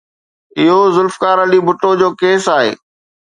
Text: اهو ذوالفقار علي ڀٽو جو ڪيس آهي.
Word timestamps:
اهو 0.61 0.79
ذوالفقار 0.95 1.37
علي 1.45 1.59
ڀٽو 1.67 1.89
جو 2.01 2.09
ڪيس 2.21 2.43
آهي. 2.55 2.71